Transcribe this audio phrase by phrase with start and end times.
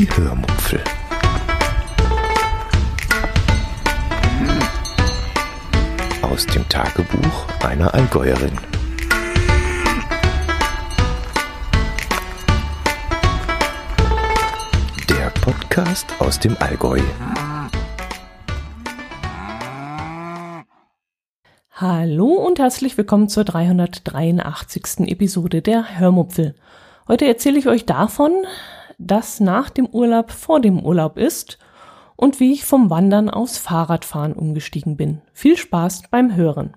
[0.00, 0.82] Die Hörmupfel.
[6.22, 8.56] Aus dem Tagebuch einer Allgäuerin.
[15.10, 17.02] Der Podcast aus dem Allgäu.
[21.72, 25.10] Hallo und herzlich willkommen zur 383.
[25.10, 26.54] Episode der Hörmupfel.
[27.06, 28.32] Heute erzähle ich euch davon,
[29.00, 31.58] dass nach dem Urlaub vor dem Urlaub ist
[32.16, 35.22] und wie ich vom Wandern aufs Fahrradfahren umgestiegen bin.
[35.32, 36.76] Viel Spaß beim Hören.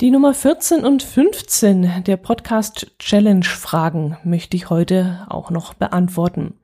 [0.00, 6.54] Die Nummer 14 und 15 der Podcast Challenge Fragen möchte ich heute auch noch beantworten.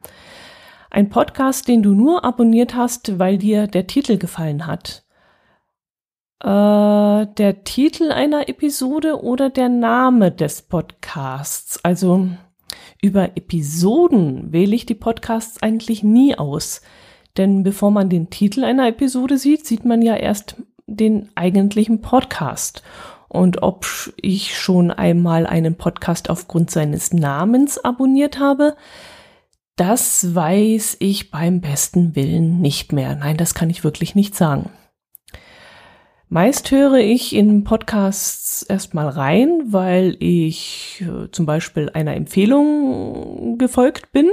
[0.91, 5.05] Ein Podcast, den du nur abonniert hast, weil dir der Titel gefallen hat.
[6.41, 11.82] Äh, der Titel einer Episode oder der Name des Podcasts.
[11.82, 12.29] Also
[13.02, 16.80] über Episoden wähle ich die Podcasts eigentlich nie aus.
[17.37, 22.82] Denn bevor man den Titel einer Episode sieht, sieht man ja erst den eigentlichen Podcast.
[23.29, 28.76] Und ob ich schon einmal einen Podcast aufgrund seines Namens abonniert habe,
[29.76, 33.16] das weiß ich beim besten Willen nicht mehr.
[33.16, 34.71] Nein, das kann ich wirklich nicht sagen.
[36.33, 44.13] Meist höre ich in Podcasts erstmal rein, weil ich äh, zum Beispiel einer Empfehlung gefolgt
[44.13, 44.30] bin,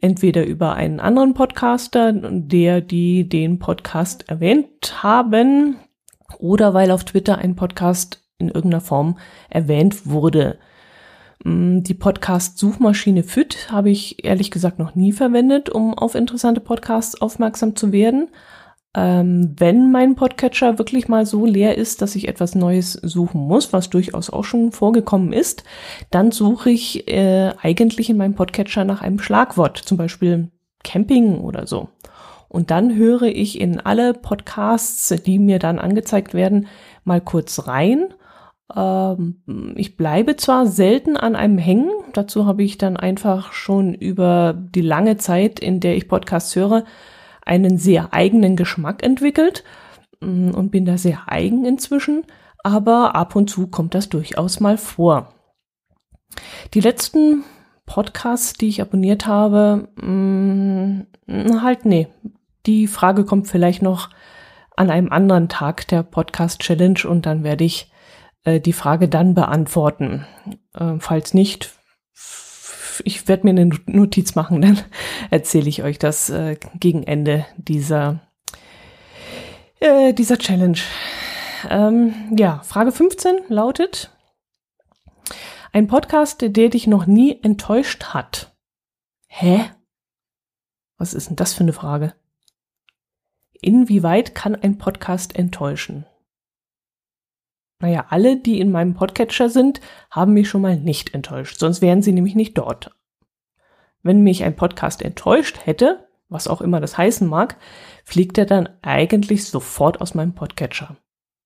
[0.00, 5.76] entweder über einen anderen Podcaster, der die den Podcast erwähnt haben,
[6.38, 9.18] oder weil auf Twitter ein Podcast in irgendeiner Form
[9.50, 10.58] erwähnt wurde.
[11.44, 17.20] Mm, die Podcast-Suchmaschine FIT habe ich ehrlich gesagt noch nie verwendet, um auf interessante Podcasts
[17.20, 18.30] aufmerksam zu werden
[18.96, 23.74] ähm, wenn mein Podcatcher wirklich mal so leer ist, dass ich etwas Neues suchen muss,
[23.74, 25.64] was durchaus auch schon vorgekommen ist,
[26.10, 30.50] dann suche ich äh, eigentlich in meinem Podcatcher nach einem Schlagwort, zum Beispiel
[30.82, 31.90] Camping oder so.
[32.48, 36.68] Und dann höre ich in alle Podcasts, die mir dann angezeigt werden,
[37.04, 38.14] mal kurz rein.
[38.74, 44.54] Ähm, ich bleibe zwar selten an einem hängen, dazu habe ich dann einfach schon über
[44.56, 46.84] die lange Zeit, in der ich Podcasts höre,
[47.46, 49.64] einen sehr eigenen Geschmack entwickelt
[50.20, 52.24] mm, und bin da sehr eigen inzwischen,
[52.62, 55.32] aber ab und zu kommt das durchaus mal vor.
[56.74, 57.44] Die letzten
[57.86, 62.08] Podcasts, die ich abonniert habe, mh, mm, halt nee.
[62.66, 64.10] Die Frage kommt vielleicht noch
[64.76, 67.90] an einem anderen Tag der Podcast Challenge und dann werde ich
[68.44, 70.26] äh, die Frage dann beantworten.
[70.74, 71.75] Äh, falls nicht,
[73.04, 74.78] ich werde mir eine Notiz machen, dann
[75.30, 78.20] erzähle ich euch das äh, gegen Ende dieser,
[79.80, 80.78] äh, dieser Challenge.
[81.68, 84.10] Ähm, ja, Frage 15 lautet,
[85.72, 88.56] ein Podcast, der dich noch nie enttäuscht hat.
[89.26, 89.70] Hä?
[90.98, 92.14] Was ist denn das für eine Frage?
[93.60, 96.06] Inwieweit kann ein Podcast enttäuschen?
[97.80, 102.02] Naja, alle, die in meinem Podcatcher sind, haben mich schon mal nicht enttäuscht, sonst wären
[102.02, 102.96] sie nämlich nicht dort.
[104.02, 107.56] Wenn mich ein Podcast enttäuscht hätte, was auch immer das heißen mag,
[108.04, 110.96] fliegt er dann eigentlich sofort aus meinem Podcatcher.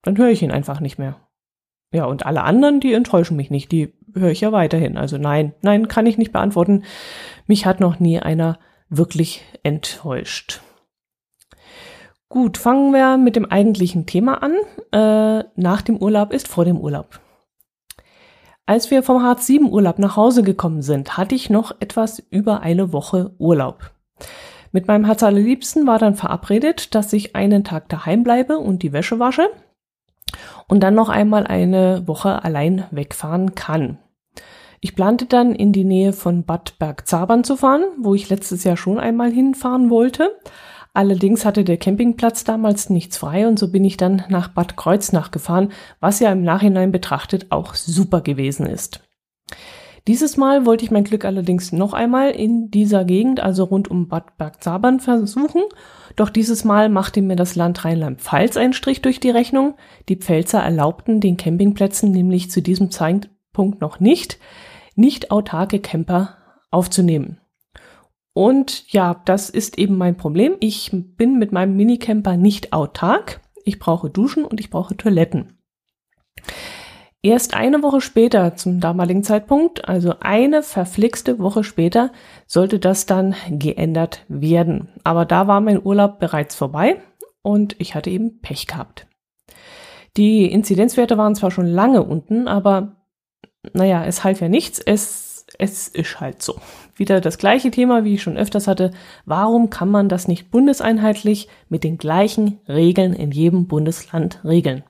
[0.03, 1.17] Dann höre ich ihn einfach nicht mehr.
[1.93, 4.97] Ja, und alle anderen, die enttäuschen mich nicht, die höre ich ja weiterhin.
[4.97, 6.85] Also nein, nein, kann ich nicht beantworten.
[7.47, 8.59] Mich hat noch nie einer
[8.89, 10.61] wirklich enttäuscht.
[12.33, 14.55] Gut, fangen wir mit dem eigentlichen Thema an.
[14.93, 17.19] Äh, nach dem Urlaub ist vor dem Urlaub.
[18.67, 23.35] Als wir vom Hartz-IV-Urlaub nach Hause gekommen sind, hatte ich noch etwas über eine Woche
[23.39, 23.91] Urlaub.
[24.71, 28.93] Mit meinem Herz allerliebsten war dann verabredet, dass ich einen Tag daheim bleibe und die
[28.93, 29.49] Wäsche wasche
[30.69, 33.99] und dann noch einmal eine Woche allein wegfahren kann.
[34.79, 38.77] Ich plante dann in die Nähe von Bad Bergzabern zu fahren, wo ich letztes Jahr
[38.77, 40.31] schon einmal hinfahren wollte,
[40.93, 45.31] Allerdings hatte der Campingplatz damals nichts frei und so bin ich dann nach Bad Kreuznach
[45.31, 45.71] gefahren,
[46.01, 49.00] was ja im Nachhinein betrachtet auch super gewesen ist.
[50.09, 54.09] Dieses Mal wollte ich mein Glück allerdings noch einmal in dieser Gegend, also rund um
[54.09, 55.62] Bad Bergzabern, versuchen.
[56.17, 59.75] Doch dieses Mal machte mir das Land Rheinland-Pfalz einen Strich durch die Rechnung.
[60.09, 64.38] Die Pfälzer erlaubten den Campingplätzen nämlich zu diesem Zeitpunkt noch nicht,
[64.97, 66.37] nicht autarke Camper
[66.70, 67.39] aufzunehmen.
[68.32, 70.56] Und ja, das ist eben mein Problem.
[70.61, 73.41] Ich bin mit meinem Minicamper nicht autark.
[73.65, 75.59] Ich brauche Duschen und ich brauche Toiletten.
[77.23, 82.12] Erst eine Woche später, zum damaligen Zeitpunkt, also eine verflixte Woche später,
[82.47, 84.88] sollte das dann geändert werden.
[85.05, 87.03] Aber da war mein Urlaub bereits vorbei
[87.43, 89.06] und ich hatte eben Pech gehabt.
[90.17, 92.97] Die Inzidenzwerte waren zwar schon lange unten, aber
[93.75, 94.79] naja, es half ja nichts.
[94.79, 96.59] Es es ist halt so.
[97.00, 98.91] Wieder das gleiche Thema, wie ich schon öfters hatte.
[99.25, 104.82] Warum kann man das nicht bundeseinheitlich mit den gleichen Regeln in jedem Bundesland regeln?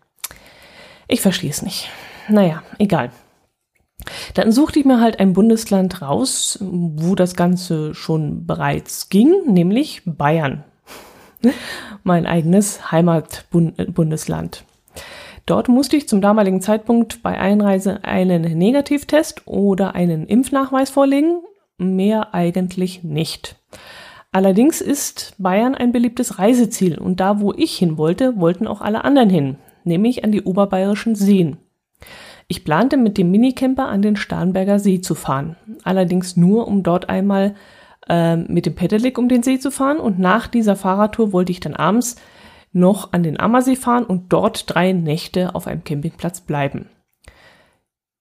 [1.06, 1.88] Ich verstehe es nicht.
[2.28, 3.12] Naja, egal.
[4.34, 10.02] Dann suchte ich mir halt ein Bundesland raus, wo das Ganze schon bereits ging, nämlich
[10.04, 10.64] Bayern.
[12.02, 14.64] Mein eigenes Heimatbundesland.
[15.46, 21.42] Dort musste ich zum damaligen Zeitpunkt bei Einreise einen Negativtest oder einen Impfnachweis vorlegen,
[21.80, 23.56] mehr eigentlich nicht.
[24.32, 29.04] Allerdings ist Bayern ein beliebtes Reiseziel und da, wo ich hin wollte, wollten auch alle
[29.04, 31.56] anderen hin, nämlich an die oberbayerischen Seen.
[32.46, 37.08] Ich plante mit dem Minicamper an den Starnberger See zu fahren, allerdings nur, um dort
[37.08, 37.54] einmal
[38.08, 41.60] äh, mit dem Pedelec um den See zu fahren und nach dieser Fahrradtour wollte ich
[41.60, 42.16] dann abends
[42.72, 46.88] noch an den Ammersee fahren und dort drei Nächte auf einem Campingplatz bleiben.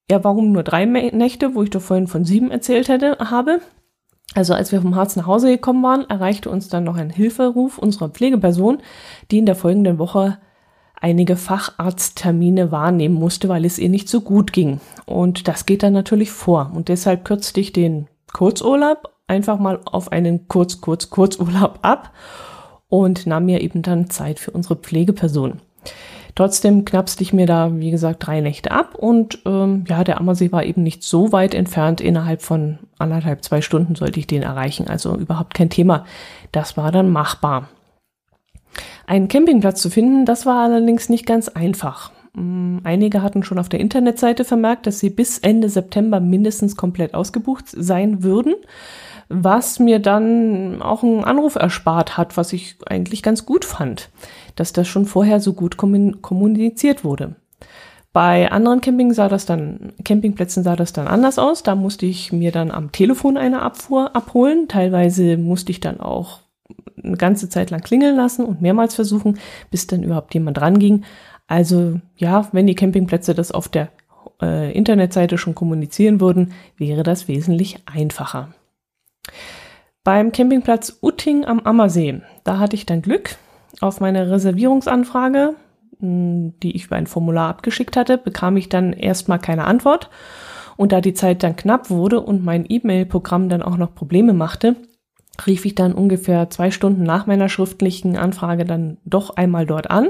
[0.10, 3.62] Ja, warum nur drei Nächte, wo ich doch vorhin von sieben erzählt hätte, habe?
[4.36, 7.78] Also als wir vom Harz nach Hause gekommen waren, erreichte uns dann noch ein Hilferuf
[7.78, 8.80] unserer Pflegeperson,
[9.32, 10.38] die in der folgenden Woche
[11.00, 14.80] einige Facharzttermine wahrnehmen musste, weil es ihr nicht so gut ging.
[15.06, 16.72] Und das geht dann natürlich vor.
[16.74, 22.12] Und deshalb kürzte ich den Kurzurlaub einfach mal auf einen Kurz, Kurz, Kurzurlaub ab
[22.88, 25.62] und nahm mir eben dann Zeit für unsere Pflegeperson.
[26.36, 30.52] Trotzdem knapste ich mir da, wie gesagt, drei Nächte ab und ähm, ja, der Ammersee
[30.52, 32.02] war eben nicht so weit entfernt.
[32.02, 34.88] Innerhalb von anderthalb, zwei Stunden sollte ich den erreichen.
[34.88, 36.06] Also überhaupt kein Thema.
[36.52, 37.70] Das war dann machbar.
[39.08, 42.12] Einen Campingplatz zu finden, das war allerdings nicht ganz einfach.
[42.34, 47.16] Mm, einige hatten schon auf der Internetseite vermerkt, dass sie bis Ende September mindestens komplett
[47.16, 48.54] ausgebucht sein würden
[49.30, 54.10] was mir dann auch einen Anruf erspart hat, was ich eigentlich ganz gut fand,
[54.56, 57.36] dass das schon vorher so gut kommuniziert wurde.
[58.12, 61.62] Bei anderen Camping sah das dann, Campingplätzen sah das dann anders aus.
[61.62, 64.68] Da musste ich mir dann am Telefon eine Abfuhr abholen.
[64.68, 66.40] Teilweise musste ich dann auch
[67.04, 69.38] eine ganze Zeit lang klingeln lassen und mehrmals versuchen,
[69.70, 71.04] bis dann überhaupt jemand ranging.
[71.48, 73.90] Also ja, wenn die Campingplätze das auf der
[74.42, 78.54] äh, Internetseite schon kommunizieren würden, wäre das wesentlich einfacher.
[80.04, 83.36] Beim Campingplatz Utting am Ammersee, da hatte ich dann Glück.
[83.82, 85.56] Auf meine Reservierungsanfrage,
[86.00, 90.10] hm, die ich über ein Formular abgeschickt hatte, bekam ich dann erstmal keine Antwort.
[90.78, 94.78] Und da die Zeit dann knapp wurde und mein E-Mail-Programm dann auch noch Probleme machte,
[95.46, 100.10] rief ich dann ungefähr zwei Stunden nach meiner schriftlichen Anfrage dann doch einmal dort an.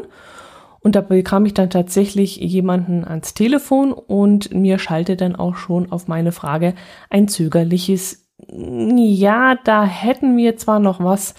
[0.82, 5.92] Und da bekam ich dann tatsächlich jemanden ans Telefon und mir schallte dann auch schon
[5.92, 6.74] auf meine Frage
[7.10, 11.36] ein zögerliches ja, da hätten wir zwar noch was,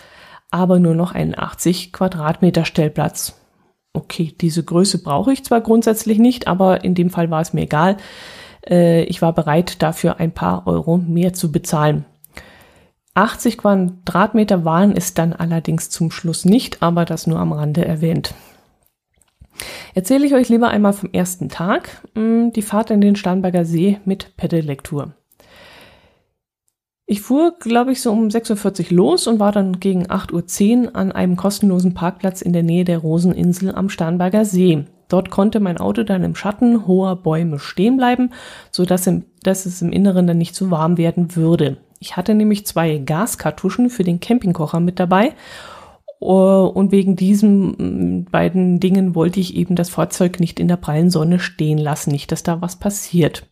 [0.51, 3.41] aber nur noch einen 80 Quadratmeter Stellplatz.
[3.93, 7.63] Okay, diese Größe brauche ich zwar grundsätzlich nicht, aber in dem Fall war es mir
[7.63, 7.97] egal.
[8.69, 12.05] Äh, ich war bereit, dafür ein paar Euro mehr zu bezahlen.
[13.15, 18.35] 80 Quadratmeter waren es dann allerdings zum Schluss nicht, aber das nur am Rande erwähnt.
[19.95, 23.99] Erzähle ich euch lieber einmal vom ersten Tag, hm, die Fahrt in den Starnberger See
[24.05, 25.13] mit Pedellektur.
[27.11, 30.95] Ich fuhr, glaube ich, so um 6.40 Uhr los und war dann gegen 8.10 Uhr
[30.95, 34.85] an einem kostenlosen Parkplatz in der Nähe der Roseninsel am Starnberger See.
[35.09, 38.31] Dort konnte mein Auto dann im Schatten hoher Bäume stehen bleiben,
[38.71, 41.79] so dass, im, dass es im Inneren dann nicht zu warm werden würde.
[41.99, 45.33] Ich hatte nämlich zwei Gaskartuschen für den Campingkocher mit dabei
[46.21, 50.77] uh, und wegen diesen mm, beiden Dingen wollte ich eben das Fahrzeug nicht in der
[50.77, 53.49] prallen Sonne stehen lassen, nicht, dass da was passiert.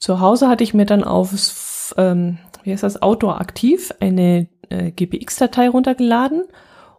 [0.00, 4.90] Zu Hause hatte ich mir dann aufs ähm, wie heißt das, Outdoor aktiv eine äh,
[4.90, 6.44] GPX-Datei runtergeladen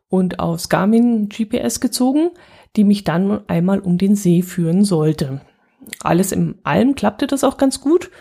[0.09, 2.31] und aus Garmin GPS gezogen,
[2.75, 5.41] die mich dann einmal um den See führen sollte.
[6.01, 8.11] Alles im allem klappte das auch ganz gut,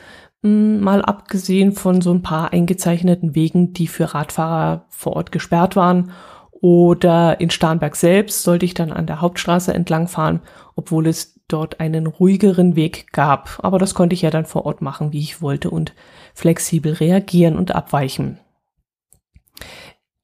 [0.42, 5.76] hm, mal abgesehen von so ein paar eingezeichneten Wegen, die für Radfahrer vor Ort gesperrt
[5.76, 6.12] waren.
[6.52, 10.40] Oder in Starnberg selbst sollte ich dann an der Hauptstraße entlang fahren,
[10.76, 13.58] obwohl es dort einen ruhigeren Weg gab.
[13.62, 15.94] Aber das konnte ich ja dann vor Ort machen, wie ich wollte und
[16.34, 18.38] flexibel reagieren und abweichen.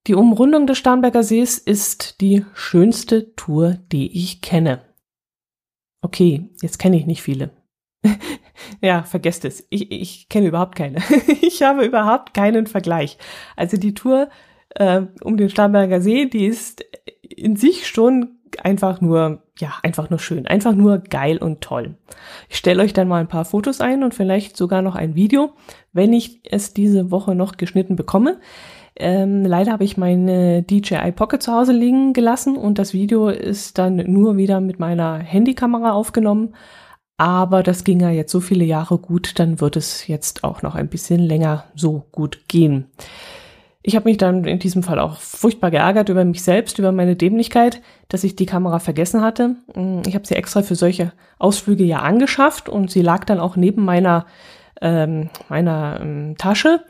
[0.07, 4.83] Die Umrundung des Starnberger Sees ist die schönste Tour, die ich kenne.
[6.01, 7.51] Okay, jetzt kenne ich nicht viele.
[8.81, 9.67] ja, vergesst es.
[9.71, 11.03] Ich, ich kenne überhaupt keine.
[11.43, 13.19] ich habe überhaupt keinen Vergleich.
[13.57, 14.29] Also die Tour
[14.71, 16.85] äh, um den Starnberger See, die ist
[17.23, 21.95] in sich schon einfach nur, ja, einfach nur schön, einfach nur geil und toll.
[22.49, 25.51] Ich stelle euch dann mal ein paar Fotos ein und vielleicht sogar noch ein Video,
[25.93, 28.39] wenn ich es diese Woche noch geschnitten bekomme.
[28.99, 33.79] Ähm, leider habe ich meine DJI Pocket zu Hause liegen gelassen und das Video ist
[33.79, 36.55] dann nur wieder mit meiner Handykamera aufgenommen.
[37.19, 40.75] Aber das ging ja jetzt so viele Jahre gut, dann wird es jetzt auch noch
[40.75, 42.91] ein bisschen länger so gut gehen.
[43.89, 47.15] Ich habe mich dann in diesem Fall auch furchtbar geärgert über mich selbst, über meine
[47.15, 49.55] Dämlichkeit, dass ich die Kamera vergessen hatte.
[50.05, 53.85] Ich habe sie extra für solche Ausflüge ja angeschafft und sie lag dann auch neben
[53.85, 54.27] meiner,
[54.81, 56.81] ähm, meiner ähm, Tasche.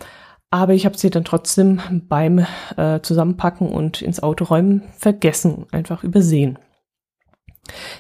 [0.51, 2.47] Aber ich habe sie dann trotzdem beim
[2.79, 6.59] äh, Zusammenpacken und ins Auto räumen vergessen, einfach übersehen.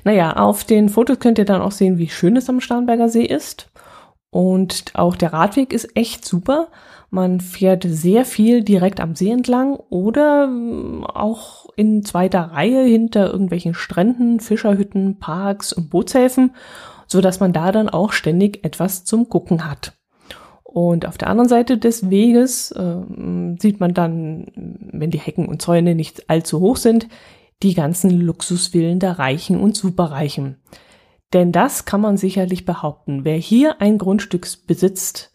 [0.05, 3.27] Naja, auf den Fotos könnt ihr dann auch sehen, wie schön es am Starnberger See
[3.27, 3.69] ist.
[4.31, 6.69] Und auch der Radweg ist echt super.
[7.11, 13.31] Man fährt sehr viel direkt am See entlang oder ähm, auch in zweiter Reihe hinter
[13.31, 16.55] irgendwelchen Stränden, Fischerhütten, Parks und Bootshäfen,
[17.07, 19.93] so dass man da dann auch ständig etwas zum Gucken hat.
[20.65, 22.97] Und auf der anderen Seite des Weges äh,
[23.59, 27.09] sieht man dann, wenn die Hecken und Zäune nicht allzu hoch sind,
[27.63, 30.57] die ganzen Luxusvillen der Reichen und Superreichen.
[31.33, 33.25] Denn das kann man sicherlich behaupten.
[33.25, 35.33] Wer hier ein Grundstück besitzt,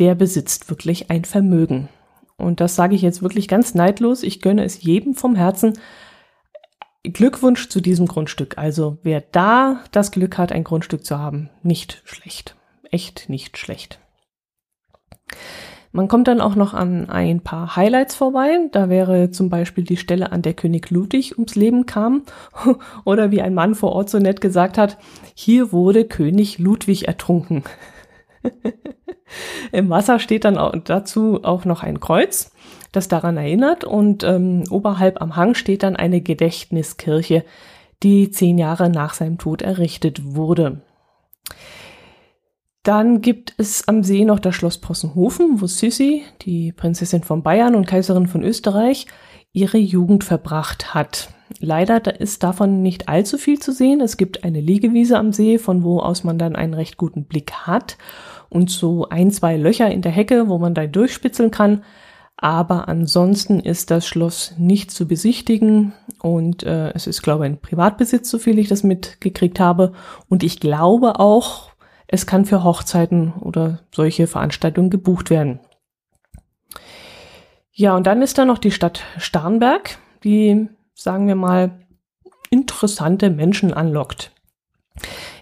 [0.00, 1.88] der besitzt wirklich ein Vermögen.
[2.36, 4.22] Und das sage ich jetzt wirklich ganz neidlos.
[4.22, 5.78] Ich gönne es jedem vom Herzen.
[7.04, 8.58] Glückwunsch zu diesem Grundstück.
[8.58, 12.56] Also wer da das Glück hat, ein Grundstück zu haben, nicht schlecht.
[12.90, 14.00] Echt nicht schlecht.
[15.92, 18.68] Man kommt dann auch noch an ein paar Highlights vorbei.
[18.72, 22.22] Da wäre zum Beispiel die Stelle, an der König Ludwig ums Leben kam.
[23.04, 24.98] Oder wie ein Mann vor Ort so nett gesagt hat,
[25.34, 27.64] hier wurde König Ludwig ertrunken.
[29.72, 32.52] Im Wasser steht dann auch dazu auch noch ein Kreuz,
[32.92, 33.84] das daran erinnert.
[33.84, 37.44] Und ähm, oberhalb am Hang steht dann eine Gedächtniskirche,
[38.02, 40.82] die zehn Jahre nach seinem Tod errichtet wurde.
[42.82, 47.74] Dann gibt es am See noch das Schloss Possenhofen, wo Sissi, die Prinzessin von Bayern
[47.74, 49.06] und Kaiserin von Österreich,
[49.52, 51.28] ihre Jugend verbracht hat.
[51.58, 54.00] Leider ist davon nicht allzu viel zu sehen.
[54.00, 57.52] Es gibt eine Liegewiese am See, von wo aus man dann einen recht guten Blick
[57.52, 57.98] hat
[58.50, 61.82] und so ein, zwei Löcher in der Hecke, wo man da durchspitzeln kann.
[62.36, 65.92] Aber ansonsten ist das Schloss nicht zu besichtigen
[66.22, 69.92] und äh, es ist, glaube ich, ein Privatbesitz, so viel ich das mitgekriegt habe.
[70.28, 71.70] Und ich glaube auch,
[72.06, 75.60] es kann für Hochzeiten oder solche Veranstaltungen gebucht werden.
[77.72, 81.78] Ja, und dann ist da noch die Stadt Starnberg, die, sagen wir mal,
[82.50, 84.32] interessante Menschen anlockt.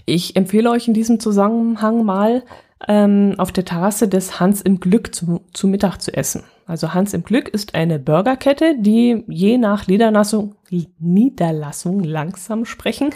[0.05, 2.43] Ich empfehle euch in diesem Zusammenhang mal
[2.87, 6.45] ähm, auf der Terrasse des Hans im Glück zu, zu Mittag zu essen.
[6.67, 10.55] Also Hans im Glück ist eine Burgerkette, die je nach Niederlassung,
[10.99, 13.11] Niederlassung langsam sprechen,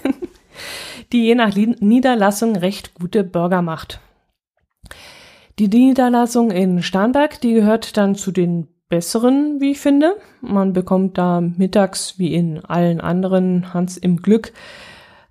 [1.12, 4.00] die je nach Niederlassung recht gute Burger macht.
[5.59, 10.16] Die Niederlassung in Starnberg, die gehört dann zu den besseren, wie ich finde.
[10.40, 14.52] Man bekommt da mittags wie in allen anderen Hans im Glück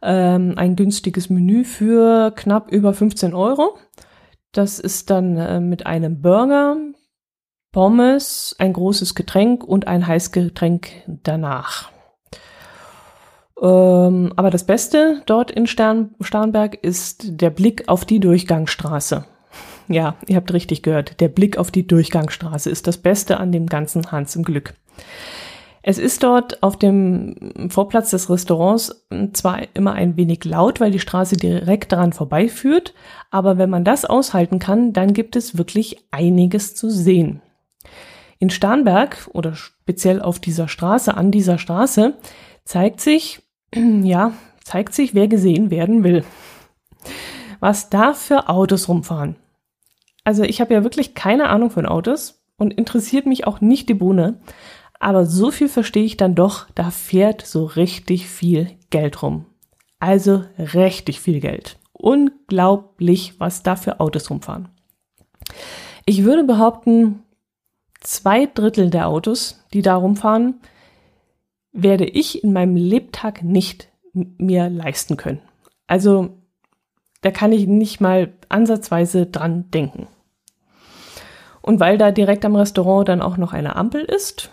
[0.02, 3.78] ähm, ein günstiges Menü für knapp über 15 Euro.
[4.52, 6.78] Das ist dann äh, mit einem Burger,
[7.72, 11.92] Pommes, ein großes Getränk und ein Heißgetränk danach.
[13.62, 19.26] Ähm, aber das Beste dort in Stern, Starnberg ist der Blick auf die Durchgangsstraße.
[19.88, 21.20] Ja, ihr habt richtig gehört.
[21.20, 24.74] Der Blick auf die Durchgangsstraße ist das Beste an dem ganzen Hans im Glück.
[25.84, 31.00] Es ist dort auf dem Vorplatz des Restaurants zwar immer ein wenig laut, weil die
[31.00, 32.94] Straße direkt daran vorbeiführt,
[33.32, 37.42] aber wenn man das aushalten kann, dann gibt es wirklich einiges zu sehen.
[38.38, 42.14] In Starnberg oder speziell auf dieser Straße, an dieser Straße,
[42.64, 43.42] zeigt sich,
[43.76, 44.34] ja,
[44.64, 46.24] zeigt sich, wer gesehen werden will.
[47.60, 49.36] Was da für Autos rumfahren.
[50.24, 53.96] Also ich habe ja wirklich keine Ahnung von Autos und interessiert mich auch nicht die
[53.96, 54.40] Bohne.
[55.02, 59.48] Aber so viel verstehe ich dann doch, da fährt so richtig viel Geld rum.
[60.00, 61.80] Also richtig viel Geld.
[61.92, 64.70] Unglaublich, was da für Autos rumfahren.
[66.06, 67.24] Ich würde behaupten,
[68.00, 70.62] zwei Drittel der Autos, die da rumfahren,
[71.72, 75.42] werde ich in meinem Lebtag nicht mir leisten können.
[75.88, 76.38] Also
[77.22, 80.08] da kann ich nicht mal ansatzweise dran denken.
[81.64, 84.52] Und weil da direkt am Restaurant dann auch noch eine Ampel ist,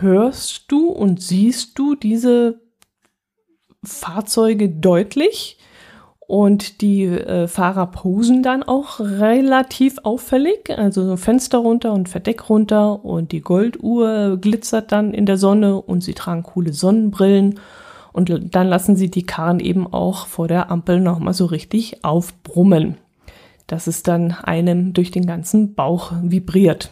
[0.00, 2.60] hörst du und siehst du diese
[3.84, 5.58] Fahrzeuge deutlich?
[6.20, 12.50] Und die äh, Fahrer posen dann auch relativ auffällig, also so Fenster runter und Verdeck
[12.50, 17.58] runter und die Golduhr glitzert dann in der Sonne und sie tragen coole Sonnenbrillen.
[18.12, 22.98] Und dann lassen sie die Karren eben auch vor der Ampel nochmal so richtig aufbrummen,
[23.66, 26.90] dass es dann einem durch den ganzen Bauch vibriert.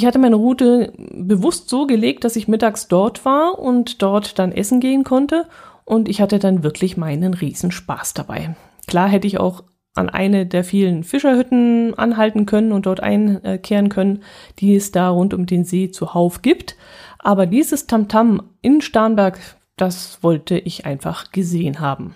[0.00, 4.50] Ich hatte meine Route bewusst so gelegt, dass ich mittags dort war und dort dann
[4.50, 5.44] essen gehen konnte
[5.84, 8.56] und ich hatte dann wirklich meinen Riesenspaß dabei.
[8.86, 9.62] Klar hätte ich auch
[9.94, 14.22] an eine der vielen Fischerhütten anhalten können und dort einkehren können,
[14.58, 16.76] die es da rund um den See zuhauf gibt.
[17.18, 19.38] Aber dieses Tamtam in Starnberg,
[19.76, 22.14] das wollte ich einfach gesehen haben.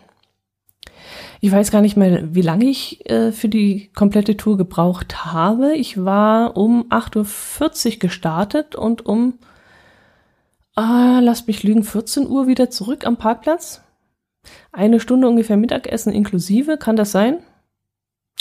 [1.41, 5.75] Ich weiß gar nicht mehr, wie lange ich äh, für die komplette Tour gebraucht habe.
[5.75, 9.35] Ich war um 8.40 Uhr gestartet und um,
[10.75, 13.83] ah, lasst mich lügen, 14 Uhr wieder zurück am Parkplatz.
[14.73, 17.39] Eine Stunde ungefähr Mittagessen inklusive, kann das sein?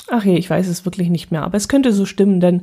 [0.10, 2.62] Ach je, ich weiß es wirklich nicht mehr, aber es könnte so stimmen, denn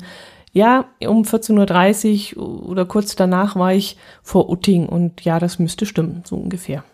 [0.52, 5.87] ja, um 14.30 Uhr oder kurz danach war ich vor Utting und ja, das müsste
[5.87, 6.85] stimmen, so ungefähr.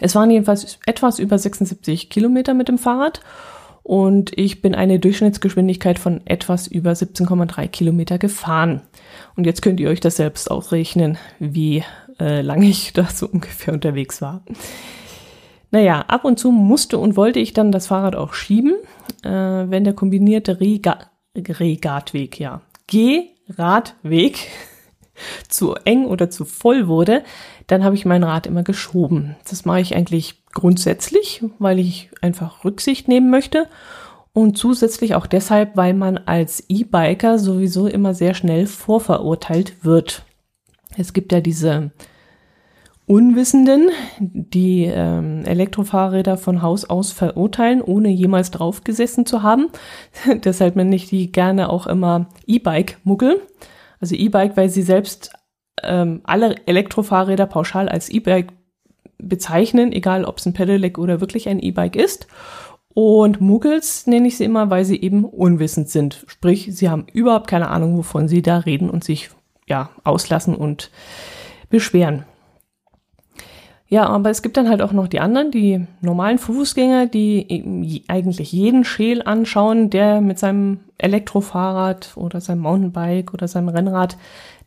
[0.00, 3.20] Es waren jedenfalls etwas über 76 Kilometer mit dem Fahrrad
[3.82, 8.82] und ich bin eine Durchschnittsgeschwindigkeit von etwas über 17,3 Kilometer gefahren.
[9.36, 11.82] Und jetzt könnt ihr euch das selbst ausrechnen, wie
[12.18, 14.44] äh, lange ich da so ungefähr unterwegs war.
[15.70, 18.74] Naja, ab und zu musste und wollte ich dann das Fahrrad auch schieben,
[19.22, 20.98] äh, wenn der kombinierte Rega
[21.36, 24.48] Regatweg, ja, Geh-Radweg
[25.48, 27.22] zu eng oder zu voll wurde,
[27.66, 29.36] dann habe ich mein Rad immer geschoben.
[29.48, 33.66] Das mache ich eigentlich grundsätzlich, weil ich einfach Rücksicht nehmen möchte
[34.32, 40.24] und zusätzlich auch deshalb, weil man als E-Biker sowieso immer sehr schnell vorverurteilt wird.
[40.96, 41.90] Es gibt ja diese
[43.06, 49.68] Unwissenden, die ähm, Elektrofahrräder von Haus aus verurteilen, ohne jemals draufgesessen zu haben.
[50.44, 53.40] Deshalb nenne ich die gerne auch immer E-Bike-Muggel.
[54.00, 55.32] Also E-Bike, weil sie selbst
[55.82, 58.52] ähm, alle Elektrofahrräder pauschal als E-Bike
[59.18, 62.26] bezeichnen, egal ob es ein Pedelec oder wirklich ein E-Bike ist.
[62.92, 66.24] Und Muggels nenne ich sie immer, weil sie eben unwissend sind.
[66.26, 69.30] Sprich, sie haben überhaupt keine Ahnung, wovon sie da reden und sich
[69.68, 70.90] ja auslassen und
[71.68, 72.24] beschweren.
[73.92, 78.52] Ja, aber es gibt dann halt auch noch die anderen, die normalen Fußgänger, die eigentlich
[78.52, 84.16] jeden Schäl anschauen, der mit seinem Elektrofahrrad oder seinem Mountainbike oder seinem Rennrad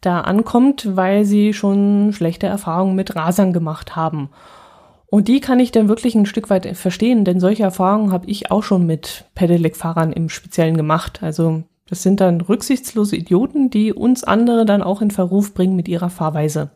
[0.01, 4.27] da ankommt, weil sie schon schlechte Erfahrungen mit Rasern gemacht haben.
[5.05, 8.51] Und die kann ich dann wirklich ein Stück weit verstehen, denn solche Erfahrungen habe ich
[8.51, 11.23] auch schon mit Pedelec-Fahrern im Speziellen gemacht.
[11.23, 15.88] Also das sind dann rücksichtslose Idioten, die uns andere dann auch in Verruf bringen mit
[15.88, 16.71] ihrer Fahrweise.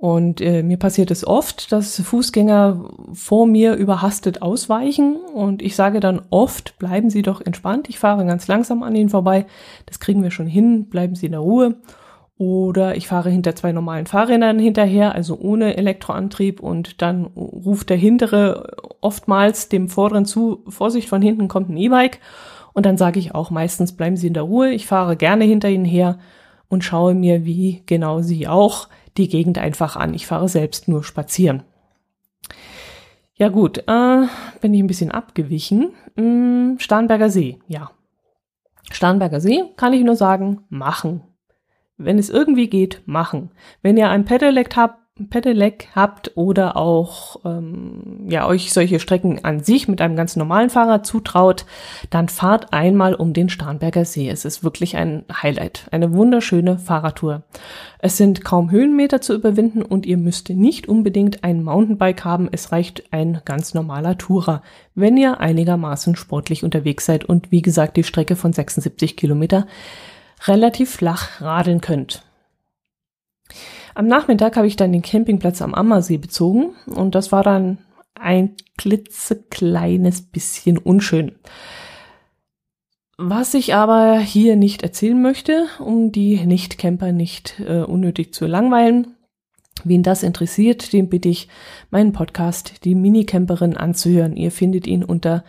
[0.00, 6.00] Und äh, mir passiert es oft, dass Fußgänger vor mir überhastet ausweichen und ich sage
[6.00, 9.44] dann oft, bleiben Sie doch entspannt, ich fahre ganz langsam an Ihnen vorbei,
[9.84, 11.76] das kriegen wir schon hin, bleiben Sie in der Ruhe.
[12.38, 17.98] Oder ich fahre hinter zwei normalen Fahrrädern hinterher, also ohne Elektroantrieb und dann ruft der
[17.98, 18.68] hintere
[19.02, 22.20] oftmals dem vorderen zu, Vorsicht, von hinten kommt ein E-Bike.
[22.72, 25.68] Und dann sage ich auch meistens, bleiben Sie in der Ruhe, ich fahre gerne hinter
[25.68, 26.18] Ihnen her
[26.70, 30.14] und schaue mir, wie genau Sie auch die Gegend einfach an.
[30.14, 31.62] Ich fahre selbst nur spazieren.
[33.34, 34.26] Ja gut, äh,
[34.60, 35.92] bin ich ein bisschen abgewichen.
[36.16, 37.90] Hm, Starnberger See, ja.
[38.90, 41.22] Starnberger See kann ich nur sagen, machen.
[41.96, 43.50] Wenn es irgendwie geht, machen.
[43.82, 49.62] Wenn ihr ein Pedelec habt, Pedelec habt oder auch ähm, ja euch solche Strecken an
[49.62, 51.66] sich mit einem ganz normalen Fahrrad zutraut,
[52.10, 54.28] dann fahrt einmal um den Starnberger See.
[54.28, 57.42] Es ist wirklich ein Highlight, eine wunderschöne Fahrradtour.
[57.98, 62.48] Es sind kaum Höhenmeter zu überwinden und ihr müsst nicht unbedingt ein Mountainbike haben.
[62.50, 64.62] Es reicht ein ganz normaler Tourer,
[64.94, 69.66] wenn ihr einigermaßen sportlich unterwegs seid und wie gesagt die Strecke von 76 Kilometer
[70.46, 72.22] relativ flach radeln könnt.
[73.94, 77.78] Am Nachmittag habe ich dann den Campingplatz am Ammersee bezogen und das war dann
[78.14, 81.32] ein klitzekleines bisschen unschön.
[83.18, 89.16] Was ich aber hier nicht erzählen möchte, um die Nicht-Camper nicht äh, unnötig zu langweilen.
[89.84, 91.48] Wen das interessiert, den bitte ich,
[91.90, 94.36] meinen Podcast, die Minicamperin, anzuhören.
[94.36, 95.44] Ihr findet ihn unter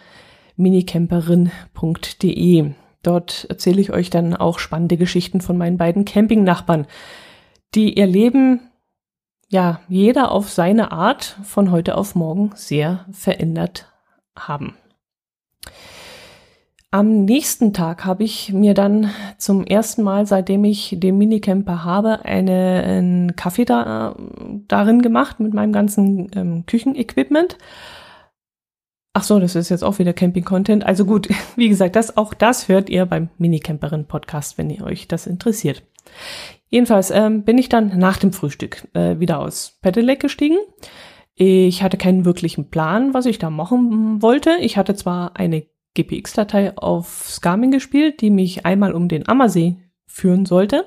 [0.57, 2.71] minicamperin.de.
[3.03, 6.85] Dort erzähle ich euch dann auch spannende Geschichten von meinen beiden Campingnachbarn,
[7.75, 8.61] die ihr Leben,
[9.49, 13.91] ja, jeder auf seine Art von heute auf morgen sehr verändert
[14.35, 14.75] haben.
[16.93, 22.25] Am nächsten Tag habe ich mir dann zum ersten Mal, seitdem ich den Minicamper habe,
[22.25, 24.13] eine, einen Kaffee da,
[24.67, 27.57] darin gemacht mit meinem ganzen ähm, Küchenequipment.
[29.13, 30.85] Ach so, das ist jetzt auch wieder Camping-Content.
[30.85, 35.27] Also gut, wie gesagt, das, auch das hört ihr beim Minicamperin-Podcast, wenn ihr euch das
[35.27, 35.83] interessiert.
[36.69, 40.57] Jedenfalls ähm, bin ich dann nach dem Frühstück äh, wieder aus Pedelec gestiegen.
[41.35, 44.51] Ich hatte keinen wirklichen Plan, was ich da machen wollte.
[44.61, 50.45] Ich hatte zwar eine GPX-Datei auf Garmin gespielt, die mich einmal um den Ammersee führen
[50.45, 50.85] sollte.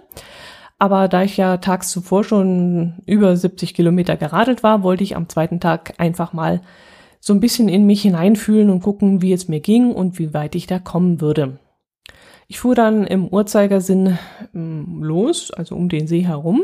[0.78, 5.28] Aber da ich ja tags zuvor schon über 70 Kilometer geradelt war, wollte ich am
[5.28, 6.60] zweiten Tag einfach mal
[7.20, 10.54] so ein bisschen in mich hineinfühlen und gucken, wie es mir ging und wie weit
[10.54, 11.58] ich da kommen würde.
[12.48, 14.18] Ich fuhr dann im Uhrzeigersinn
[14.54, 16.62] ähm, los, also um den See herum,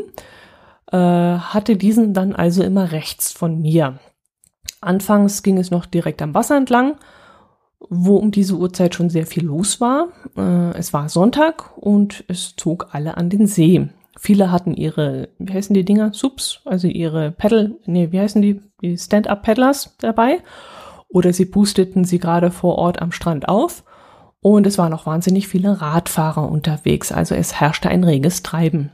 [0.91, 3.99] äh, hatte diesen dann also immer rechts von mir.
[4.79, 6.95] Anfangs ging es noch direkt am Wasser entlang,
[7.89, 10.09] wo um diese Uhrzeit schon sehr viel los war.
[10.37, 13.89] Äh, es war Sonntag und es zog alle an den See.
[14.19, 16.13] Viele hatten ihre, wie heißen die Dinger?
[16.13, 18.61] Subs, also ihre Pedal, nee, wie heißen die?
[18.81, 20.39] Die Stand-Up-Paddlers dabei.
[21.09, 23.83] Oder sie boosteten sie gerade vor Ort am Strand auf.
[24.41, 28.91] Und es waren auch wahnsinnig viele Radfahrer unterwegs, also es herrschte ein reges Treiben.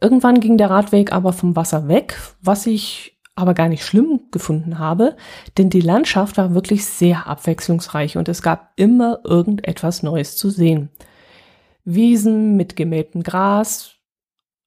[0.00, 4.78] Irgendwann ging der Radweg aber vom Wasser weg, was ich aber gar nicht schlimm gefunden
[4.78, 5.16] habe,
[5.58, 10.90] denn die Landschaft war wirklich sehr abwechslungsreich und es gab immer irgendetwas Neues zu sehen.
[11.84, 13.96] Wiesen mit gemähtem Gras,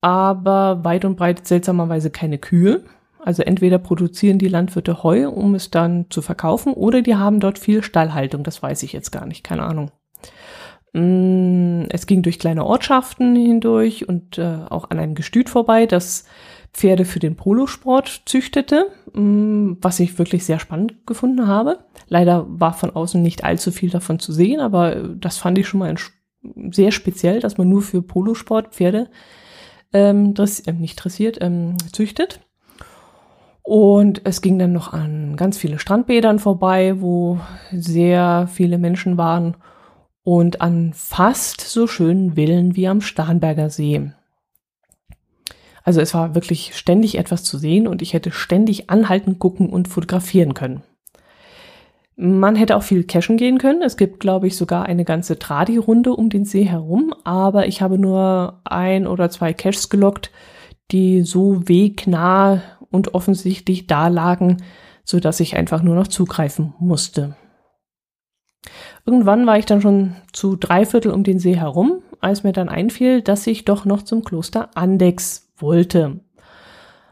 [0.01, 2.83] aber weit und breit seltsamerweise keine Kühe.
[3.23, 7.59] Also entweder produzieren die Landwirte Heu, um es dann zu verkaufen, oder die haben dort
[7.59, 8.43] viel Stallhaltung.
[8.43, 9.91] Das weiß ich jetzt gar nicht, keine Ahnung.
[10.93, 16.25] Mm, es ging durch kleine Ortschaften hindurch und äh, auch an einem Gestüt vorbei, das
[16.73, 21.79] Pferde für den Polosport züchtete, mm, was ich wirklich sehr spannend gefunden habe.
[22.07, 25.79] Leider war von außen nicht allzu viel davon zu sehen, aber das fand ich schon
[25.79, 25.93] mal
[26.71, 29.09] sehr speziell, dass man nur für Polosport Pferde
[29.93, 32.39] ähm, dress äh, nicht dressiert, ähm, züchtet.
[33.67, 37.41] Und es ging dann noch an ganz viele Strandbädern vorbei, wo
[37.73, 39.57] sehr viele Menschen waren
[40.23, 44.09] und an fast so schönen Villen wie am Starnberger See.
[45.83, 49.89] Also es war wirklich ständig etwas zu sehen und ich hätte ständig anhalten, gucken und
[49.89, 50.83] fotografieren können.
[52.15, 53.81] Man hätte auch viel cashen gehen können.
[53.81, 57.97] Es gibt, glaube ich, sogar eine ganze Tradi-Runde um den See herum, aber ich habe
[57.97, 60.31] nur ein oder zwei Caches gelockt,
[60.91, 64.57] die so wegnah und offensichtlich da lagen,
[65.03, 67.35] so dass ich einfach nur noch zugreifen musste.
[69.05, 72.69] Irgendwann war ich dann schon zu drei Viertel um den See herum, als mir dann
[72.69, 76.19] einfiel, dass ich doch noch zum Kloster Andex wollte.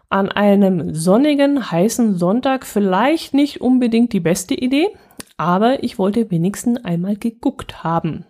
[0.09, 4.87] An einem sonnigen, heißen Sonntag vielleicht nicht unbedingt die beste Idee,
[5.37, 8.25] aber ich wollte wenigstens einmal geguckt haben.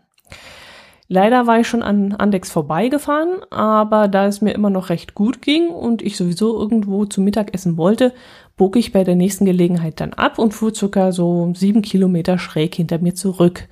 [1.08, 5.42] Leider war ich schon an Andex vorbeigefahren, aber da es mir immer noch recht gut
[5.42, 8.12] ging und ich sowieso irgendwo zu Mittag essen wollte,
[8.58, 12.74] bog ich bei der nächsten Gelegenheit dann ab und fuhr circa so sieben Kilometer schräg
[12.74, 13.68] hinter mir zurück.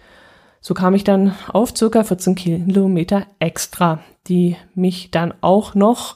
[0.61, 6.15] So kam ich dann auf circa 14 Kilometer extra, die mich dann auch noch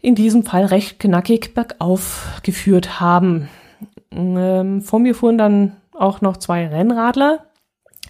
[0.00, 3.48] in diesem Fall recht knackig bergauf geführt haben.
[4.10, 7.44] Ähm, vor mir fuhren dann auch noch zwei Rennradler,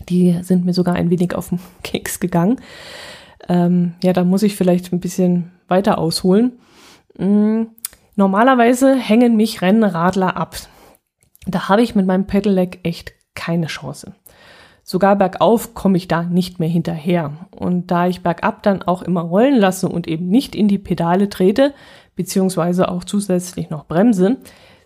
[0.08, 2.60] die sind mir sogar ein wenig auf den Keks gegangen.
[3.48, 6.58] Ähm, ja, da muss ich vielleicht ein bisschen weiter ausholen.
[7.16, 7.68] Mhm.
[8.16, 10.56] Normalerweise hängen mich Rennradler ab.
[11.46, 14.14] Da habe ich mit meinem Pedelec echt keine Chance.
[14.82, 17.46] Sogar bergauf komme ich da nicht mehr hinterher.
[17.50, 21.28] Und da ich bergab dann auch immer rollen lasse und eben nicht in die Pedale
[21.28, 21.74] trete,
[22.16, 24.38] beziehungsweise auch zusätzlich noch bremse,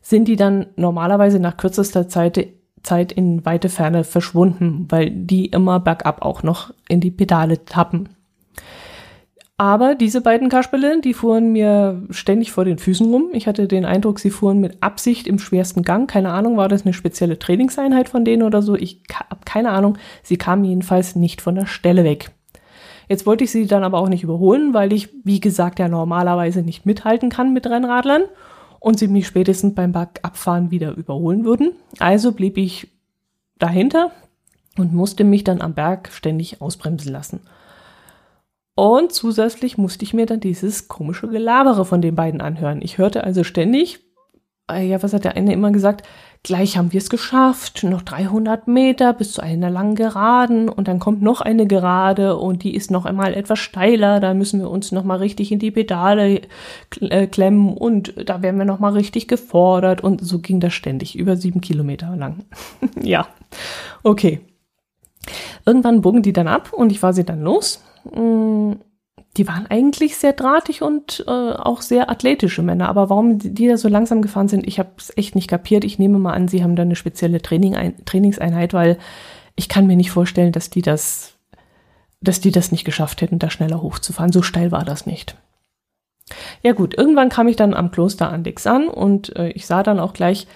[0.02, 2.48] sind die dann normalerweise nach kürzester Zeit
[2.82, 8.08] Zeit in weite Ferne verschwunden, weil die immer bergab auch noch in die Pedale tappen.
[9.58, 13.28] Aber diese beiden Kasperle, die fuhren mir ständig vor den Füßen rum.
[13.32, 16.10] Ich hatte den Eindruck, sie fuhren mit Absicht im schwersten Gang.
[16.10, 18.74] Keine Ahnung, war das eine spezielle Trainingseinheit von denen oder so?
[18.74, 19.98] Ich habe keine Ahnung.
[20.24, 22.30] Sie kamen jedenfalls nicht von der Stelle weg.
[23.08, 26.62] Jetzt wollte ich sie dann aber auch nicht überholen, weil ich, wie gesagt, ja normalerweise
[26.62, 28.22] nicht mithalten kann mit Rennradlern
[28.82, 31.70] und sie mich spätestens beim Bergabfahren wieder überholen würden.
[32.00, 32.88] Also blieb ich
[33.58, 34.10] dahinter
[34.76, 37.40] und musste mich dann am Berg ständig ausbremsen lassen.
[38.74, 42.82] Und zusätzlich musste ich mir dann dieses komische Gelabere von den beiden anhören.
[42.82, 44.00] Ich hörte also ständig,
[44.68, 46.04] äh, ja, was hat der eine immer gesagt?
[46.44, 50.98] Gleich haben wir es geschafft, noch 300 Meter bis zu einer langen Geraden und dann
[50.98, 54.90] kommt noch eine Gerade und die ist noch einmal etwas steiler, da müssen wir uns
[54.90, 56.40] noch mal richtig in die Pedale
[57.00, 61.16] äh, klemmen und da werden wir noch mal richtig gefordert und so ging das ständig,
[61.16, 62.44] über sieben Kilometer lang.
[63.00, 63.28] ja,
[64.02, 64.40] okay.
[65.64, 67.84] Irgendwann bogen die dann ab und ich war sie dann los.
[68.12, 68.72] Mm,
[69.36, 72.88] die waren eigentlich sehr drahtig und äh, auch sehr athletische Männer.
[72.88, 75.84] Aber warum die da so langsam gefahren sind, ich habe es echt nicht kapiert.
[75.84, 78.98] Ich nehme mal an, sie haben da eine spezielle Training ein, Trainingseinheit, weil
[79.56, 81.34] ich kann mir nicht vorstellen, dass die das,
[82.20, 84.32] dass die das nicht geschafft hätten, da schneller hochzufahren.
[84.32, 85.36] So steil war das nicht.
[86.62, 89.98] Ja gut, irgendwann kam ich dann am Kloster Andix an und äh, ich sah dann
[89.98, 90.46] auch gleich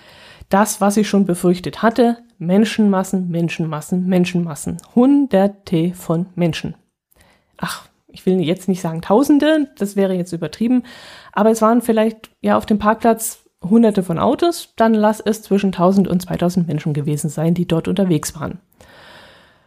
[0.50, 2.18] das, was ich schon befürchtet hatte.
[2.38, 4.76] Menschenmassen, Menschenmassen, Menschenmassen.
[4.94, 6.74] Hunderte von Menschen.
[7.56, 10.85] Ach, ich will jetzt nicht sagen Tausende, das wäre jetzt übertrieben,
[11.33, 15.68] aber es waren vielleicht ja auf dem Parkplatz hunderte von Autos, dann lass es zwischen
[15.68, 18.59] 1000 und 2000 Menschen gewesen sein, die dort unterwegs waren.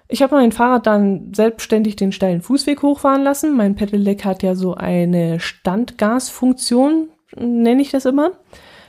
[0.08, 3.56] Ich habe mein Fahrrad dann selbstständig den steilen Fußweg hochfahren lassen.
[3.56, 8.32] Mein Pedelec hat ja so eine Standgasfunktion, nenne ich das immer.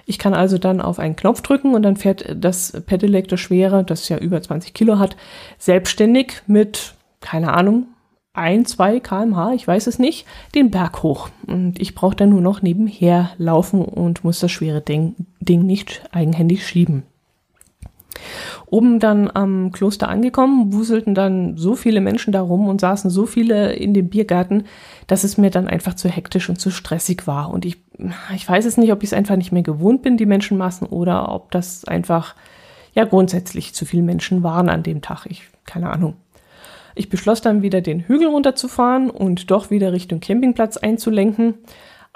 [0.06, 3.84] Ich kann also dann auf einen Knopf drücken und dann fährt das Pedelec, das schwere,
[3.84, 5.16] das ja über 20 Kilo hat,
[5.58, 7.88] selbstständig mit, keine Ahnung,
[8.32, 11.30] ein, zwei kmh, ich weiß es nicht, den Berg hoch.
[11.46, 16.02] Und ich brauche dann nur noch nebenher laufen und muss das schwere Ding, Ding nicht
[16.12, 17.02] eigenhändig schieben.
[18.66, 23.72] Oben dann am Kloster angekommen, wuselten dann so viele Menschen darum und saßen so viele
[23.72, 24.64] in dem Biergarten,
[25.06, 27.50] dass es mir dann einfach zu hektisch und zu stressig war.
[27.50, 27.78] Und ich,
[28.34, 31.32] ich weiß es nicht, ob ich es einfach nicht mehr gewohnt bin, die Menschenmassen, oder
[31.32, 32.36] ob das einfach
[32.94, 35.26] ja grundsätzlich zu viele Menschen waren an dem Tag.
[35.26, 36.14] Ich, keine Ahnung.
[36.94, 41.54] Ich beschloss dann wieder den Hügel runterzufahren und doch wieder Richtung Campingplatz einzulenken.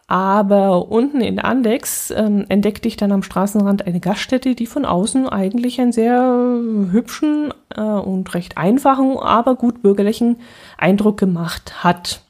[0.07, 5.29] Aber unten in Andex ähm, entdeckte ich dann am Straßenrand eine Gaststätte, die von außen
[5.29, 6.61] eigentlich einen sehr
[6.91, 10.37] hübschen äh, und recht einfachen, aber gut bürgerlichen
[10.77, 12.21] Eindruck gemacht hat.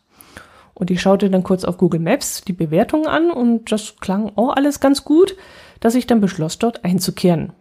[0.72, 4.54] Und ich schaute dann kurz auf Google Maps die Bewertungen an und das klang auch
[4.54, 5.36] alles ganz gut,
[5.80, 7.52] dass ich dann beschloss, dort einzukehren.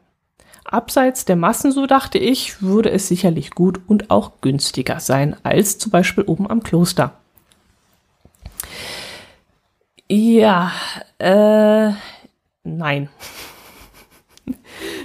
[0.74, 5.78] Abseits der Massen, so dachte ich, würde es sicherlich gut und auch günstiger sein als
[5.78, 7.14] zum Beispiel oben am Kloster.
[10.10, 10.72] Ja,
[11.20, 11.92] äh,
[12.64, 13.10] nein.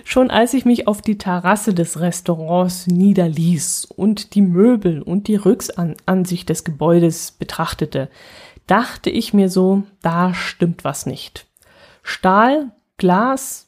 [0.04, 5.36] Schon als ich mich auf die Terrasse des Restaurants niederließ und die Möbel und die
[5.36, 8.08] Rücksansicht des Gebäudes betrachtete,
[8.66, 11.46] dachte ich mir so, da stimmt was nicht.
[12.02, 13.67] Stahl, Glas,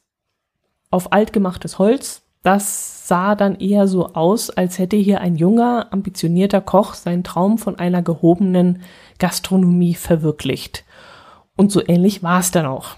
[0.91, 2.23] auf altgemachtes Holz.
[2.43, 7.59] Das sah dann eher so aus, als hätte hier ein junger, ambitionierter Koch seinen Traum
[7.59, 8.83] von einer gehobenen
[9.19, 10.85] Gastronomie verwirklicht.
[11.57, 12.97] Und so ähnlich war es dann auch.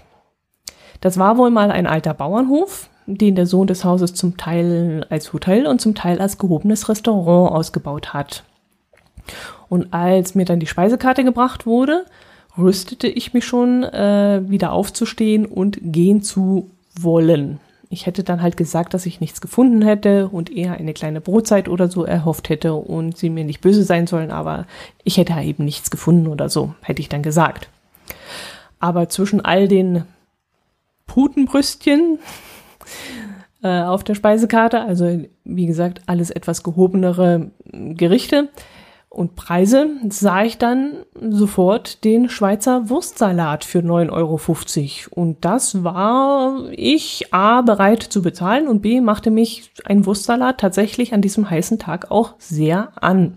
[1.01, 5.33] Das war wohl mal ein alter Bauernhof, den der Sohn des Hauses zum Teil als
[5.33, 8.45] Hotel und zum Teil als gehobenes Restaurant ausgebaut hat.
[9.67, 12.05] Und als mir dann die Speisekarte gebracht wurde,
[12.57, 17.59] rüstete ich mich schon, äh, wieder aufzustehen und gehen zu wollen.
[17.93, 21.69] Ich hätte dann halt gesagt, dass ich nichts gefunden hätte und eher eine kleine Brotzeit
[21.69, 24.65] oder so erhofft hätte und sie mir nicht böse sein sollen, aber
[25.03, 27.69] ich hätte eben nichts gefunden oder so, hätte ich dann gesagt.
[28.79, 30.05] Aber zwischen all den
[31.05, 32.17] Putenbrüstchen
[33.61, 38.49] äh, auf der Speisekarte, also wie gesagt, alles etwas gehobenere Gerichte,
[39.13, 45.21] und Preise sah ich dann sofort den Schweizer Wurstsalat für 9,50 Euro.
[45.21, 51.13] Und das war ich A bereit zu bezahlen und B machte mich ein Wurstsalat tatsächlich
[51.13, 53.35] an diesem heißen Tag auch sehr an.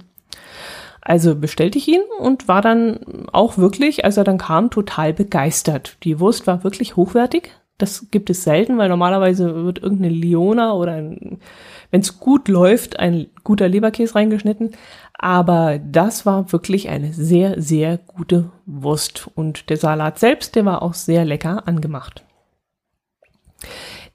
[1.03, 5.99] Also bestellte ich ihn und war dann auch wirklich, als er dann kam, total begeistert.
[6.05, 7.51] Die Wurst war wirklich hochwertig.
[7.79, 13.27] Das gibt es selten, weil normalerweise wird irgendeine Liona oder wenn es gut läuft, ein
[13.45, 14.71] guter Leberkäse reingeschnitten.
[15.19, 19.29] Aber das war wirklich eine sehr, sehr gute Wurst.
[19.35, 22.25] Und der Salat selbst, der war auch sehr lecker angemacht.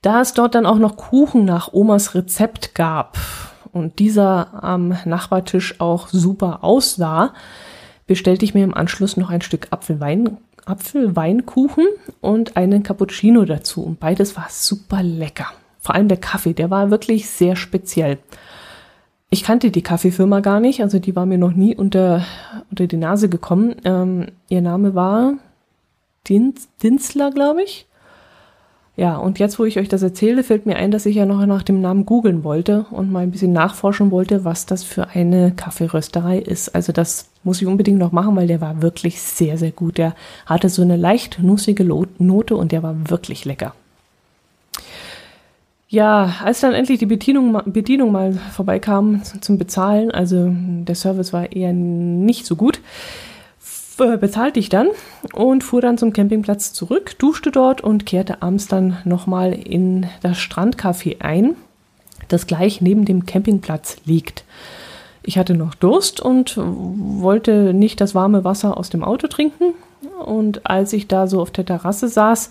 [0.00, 3.18] Da es dort dann auch noch Kuchen nach Omas Rezept gab
[3.72, 7.34] und dieser am Nachbartisch auch super aussah,
[8.06, 11.86] bestellte ich mir im Anschluss noch ein Stück Apfelwein, Apfelweinkuchen
[12.20, 13.82] und einen Cappuccino dazu.
[13.82, 15.46] Und beides war super lecker.
[15.80, 18.18] Vor allem der Kaffee, der war wirklich sehr speziell.
[19.30, 22.24] Ich kannte die Kaffeefirma gar nicht, also die war mir noch nie unter,
[22.70, 23.76] unter die Nase gekommen.
[23.84, 25.34] Ähm, ihr Name war
[26.28, 27.86] Dins, Dinsler, glaube ich.
[28.94, 31.44] Ja, und jetzt, wo ich euch das erzähle, fällt mir ein, dass ich ja noch
[31.46, 35.52] nach dem Namen googeln wollte und mal ein bisschen nachforschen wollte, was das für eine
[35.52, 36.74] Kaffeerösterei ist.
[36.74, 39.96] Also das muss ich unbedingt noch machen, weil der war wirklich sehr, sehr gut.
[39.96, 43.74] Der hatte so eine leicht nussige Note und der war wirklich lecker.
[45.88, 51.52] Ja, als dann endlich die Bedienung, Bedienung mal vorbeikam zum Bezahlen, also der Service war
[51.52, 52.80] eher nicht so gut,
[53.96, 54.88] bezahlte ich dann
[55.32, 60.38] und fuhr dann zum Campingplatz zurück, duschte dort und kehrte abends dann nochmal in das
[60.38, 61.56] Strandcafé ein,
[62.28, 64.44] das gleich neben dem Campingplatz liegt.
[65.22, 69.74] Ich hatte noch Durst und wollte nicht das warme Wasser aus dem Auto trinken.
[70.24, 72.48] Und als ich da so auf der Terrasse saß,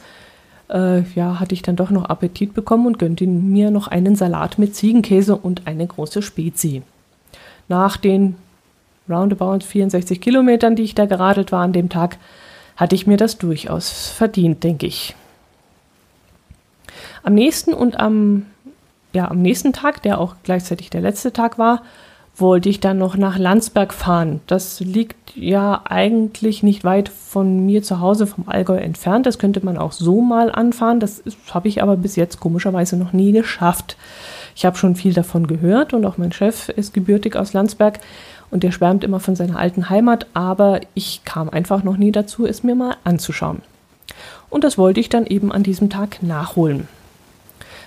[0.70, 4.58] äh, ja, hatte ich dann doch noch Appetit bekommen und gönnte mir noch einen Salat
[4.58, 6.82] mit Ziegenkäse und eine große Spezi.
[7.68, 8.36] Nach den
[9.12, 12.18] roundabout 64 Kilometern, die ich da geradelt war an dem Tag,
[12.76, 15.16] hatte ich mir das durchaus verdient, denke ich.
[17.24, 18.46] Am nächsten und am,
[19.14, 21.84] ja, am nächsten Tag, der auch gleichzeitig der letzte Tag war,
[22.38, 24.40] wollte ich dann noch nach Landsberg fahren.
[24.48, 29.26] Das liegt ja eigentlich nicht weit von mir zu Hause vom Allgäu entfernt.
[29.26, 31.00] Das könnte man auch so mal anfahren.
[31.00, 31.22] Das
[31.54, 33.98] habe ich aber bis jetzt komischerweise noch nie geschafft.
[34.56, 38.00] Ich habe schon viel davon gehört und auch mein Chef ist gebürtig aus Landsberg
[38.52, 42.46] und der schwärmt immer von seiner alten Heimat, aber ich kam einfach noch nie dazu,
[42.46, 43.62] es mir mal anzuschauen.
[44.50, 46.88] Und das wollte ich dann eben an diesem Tag nachholen.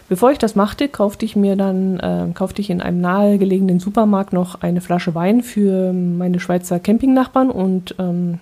[0.09, 4.33] Bevor ich das machte, kaufte ich mir dann, äh, kaufte ich in einem nahegelegenen Supermarkt
[4.33, 8.41] noch eine Flasche Wein für meine Schweizer Campingnachbarn und ähm,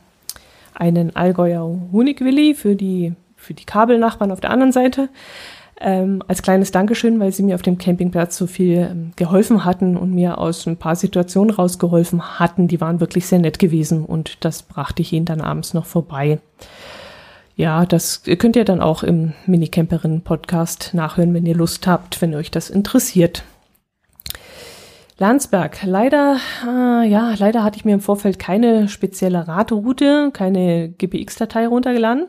[0.75, 5.09] einen Allgäuer Honigwilli für die, für die Kabelnachbarn auf der anderen Seite.
[5.85, 9.97] Ähm, als kleines Dankeschön, weil sie mir auf dem Campingplatz so viel ähm, geholfen hatten
[9.97, 12.69] und mir aus ein paar Situationen rausgeholfen hatten.
[12.69, 16.39] Die waren wirklich sehr nett gewesen und das brachte ich ihnen dann abends noch vorbei.
[17.57, 22.53] Ja, das könnt ihr dann auch im Minicamperin-Podcast nachhören, wenn ihr Lust habt, wenn euch
[22.53, 23.43] das interessiert.
[25.19, 25.79] Landsberg.
[25.85, 32.29] Leider, äh, ja, leider hatte ich mir im Vorfeld keine spezielle Rateroute, keine GPX-Datei runtergeladen,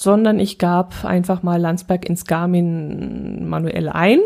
[0.00, 4.20] sondern ich gab einfach mal Landsberg ins Garmin manuell ein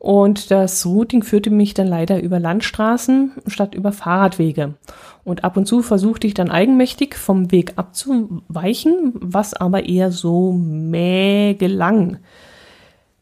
[0.00, 4.74] und das Routing führte mich dann leider über Landstraßen statt über Fahrradwege.
[5.22, 10.52] Und ab und zu versuchte ich dann eigenmächtig vom Weg abzuweichen, was aber eher so
[10.52, 12.18] mäh gelang.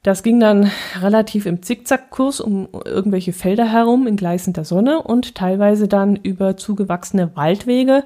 [0.03, 0.71] Das ging dann
[1.03, 7.37] relativ im Zickzackkurs um irgendwelche Felder herum in gleißender Sonne und teilweise dann über zugewachsene
[7.37, 8.05] Waldwege.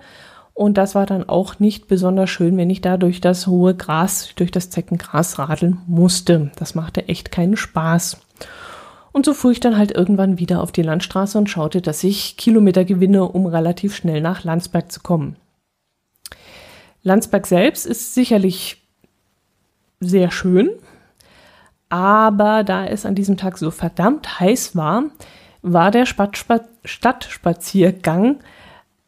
[0.59, 4.31] Und das war dann auch nicht besonders schön, wenn ich da durch das hohe Gras,
[4.35, 6.51] durch das Zeckengras radeln musste.
[6.57, 8.17] Das machte echt keinen Spaß.
[9.13, 12.37] Und so fuhr ich dann halt irgendwann wieder auf die Landstraße und schaute, dass ich
[12.37, 15.37] Kilometer gewinne, um relativ schnell nach Landsberg zu kommen.
[17.05, 18.83] Landsberg selbst ist sicherlich
[20.01, 20.71] sehr schön,
[21.89, 25.05] aber da es an diesem Tag so verdammt heiß war,
[25.63, 28.41] war der Stadtspaziergang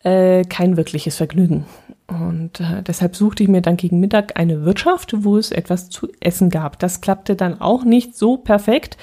[0.03, 1.67] äh, kein wirkliches Vergnügen.
[2.07, 6.09] Und äh, deshalb suchte ich mir dann gegen Mittag eine Wirtschaft, wo es etwas zu
[6.21, 6.79] essen gab.
[6.79, 8.97] Das klappte dann auch nicht so perfekt,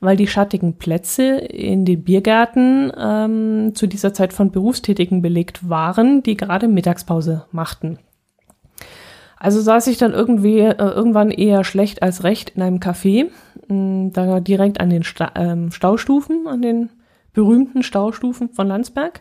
[0.00, 6.22] weil die schattigen Plätze in den Biergärten ähm, zu dieser Zeit von Berufstätigen belegt waren,
[6.22, 7.98] die gerade Mittagspause machten.
[9.38, 13.30] Also saß ich dann irgendwie äh, irgendwann eher schlecht als recht in einem Café,
[13.68, 16.90] mh, mm, da direkt an den Sta ähm, Staustufen, an den
[17.32, 19.20] berühmten Staustufen von Landsberg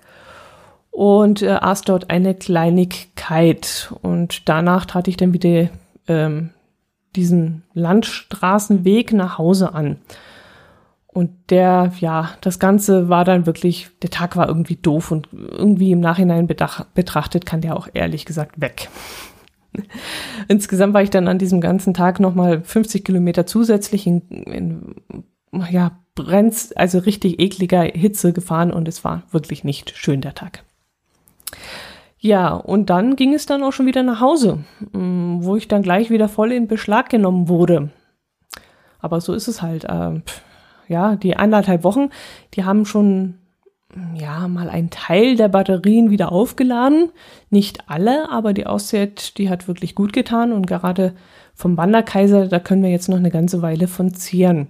[0.92, 3.94] und äh, aß dort eine Kleinigkeit.
[4.02, 5.70] Und danach trat ich dann wieder
[6.08, 6.52] ähm,
[7.16, 9.98] diesen Landstraßenweg nach Hause an.
[11.08, 15.92] Und der, ja, das Ganze war dann wirklich, der Tag war irgendwie doof und irgendwie
[15.92, 18.90] im Nachhinein betrachtet kann der auch ehrlich gesagt weg.
[20.48, 24.96] Insgesamt war ich dann an diesem ganzen Tag nochmal 50 Kilometer zusätzlich in, in
[25.70, 30.64] ja, brennt, also richtig ekliger Hitze gefahren und es war wirklich nicht schön der Tag.
[32.20, 34.60] Ja, und dann ging es dann auch schon wieder nach Hause,
[34.92, 37.90] mm, wo ich dann gleich wieder voll in Beschlag genommen wurde.
[39.00, 39.86] Aber so ist es halt.
[39.86, 40.22] Äh,
[40.88, 42.10] ja, die anderthalb Wochen,
[42.54, 43.36] die haben schon
[44.14, 47.10] ja, mal einen Teil der Batterien wieder aufgeladen.
[47.50, 51.14] Nicht alle, aber die Auszeit, die hat wirklich gut getan und gerade
[51.54, 54.68] vom Wanderkaiser, da können wir jetzt noch eine ganze Weile von zehren.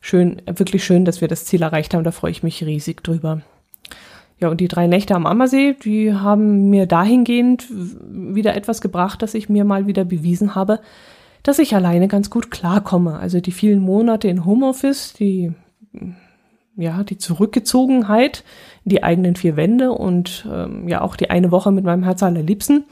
[0.00, 3.42] Schön, wirklich schön, dass wir das Ziel erreicht haben, da freue ich mich riesig drüber.
[4.40, 9.34] Ja, und die drei Nächte am Ammersee, die haben mir dahingehend wieder etwas gebracht, dass
[9.34, 10.80] ich mir mal wieder bewiesen habe,
[11.42, 13.18] dass ich alleine ganz gut klarkomme.
[13.18, 15.52] Also die vielen Monate in Homeoffice, die,
[16.76, 18.44] ja, die Zurückgezogenheit,
[18.84, 22.84] die eigenen vier Wände und ähm, ja auch die eine Woche mit meinem Herz allerliebsten.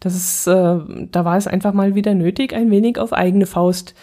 [0.00, 0.78] Das ist, äh,
[1.10, 3.94] da war es einfach mal wieder nötig, ein wenig auf eigene Faust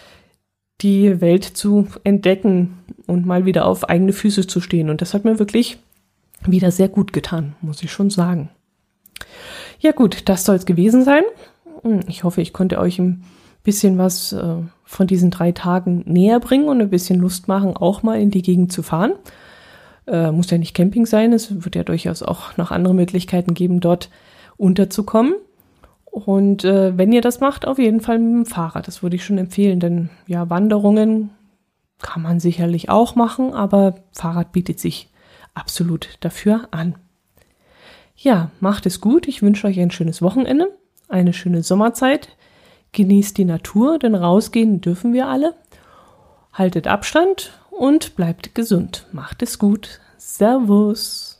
[0.80, 4.90] die Welt zu entdecken und mal wieder auf eigene Füße zu stehen.
[4.90, 5.78] Und das hat mir wirklich
[6.46, 8.50] wieder sehr gut getan, muss ich schon sagen.
[9.80, 11.22] Ja gut, das soll es gewesen sein.
[12.08, 13.22] Ich hoffe, ich konnte euch im
[13.64, 18.02] bisschen was äh, von diesen drei Tagen näher bringen und ein bisschen Lust machen, auch
[18.02, 19.12] mal in die Gegend zu fahren.
[20.06, 23.80] Äh, muss ja nicht Camping sein, es wird ja durchaus auch noch andere Möglichkeiten geben,
[23.80, 24.10] dort
[24.58, 25.34] unterzukommen.
[26.04, 28.86] Und äh, wenn ihr das macht, auf jeden Fall mit dem Fahrrad.
[28.86, 31.30] Das würde ich schon empfehlen, denn ja, Wanderungen
[32.00, 35.08] kann man sicherlich auch machen, aber Fahrrad bietet sich
[35.54, 36.96] absolut dafür an.
[38.16, 39.26] Ja, macht es gut.
[39.28, 40.76] Ich wünsche euch ein schönes Wochenende,
[41.08, 42.36] eine schöne Sommerzeit.
[42.92, 45.54] Genießt die Natur, denn rausgehen dürfen wir alle.
[46.52, 49.06] Haltet Abstand und bleibt gesund.
[49.12, 50.00] Macht es gut.
[50.16, 51.33] Servus.